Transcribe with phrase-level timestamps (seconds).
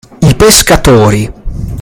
[0.29, 1.21] I pescatori!